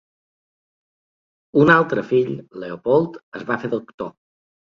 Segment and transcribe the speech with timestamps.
[1.65, 4.13] Un altre fill, Leopold, es va fer doctor.